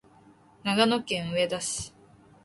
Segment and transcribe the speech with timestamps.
[0.63, 1.93] 長野県上田市